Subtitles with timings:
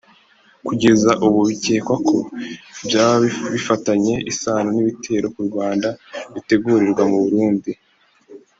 [0.67, 2.17] kugeza ubu bikekwa ko
[2.85, 3.17] byaba
[3.53, 5.89] bifitanye isano n’ibitero ku Rwanda
[6.33, 7.71] bitegurirwa mu Burundi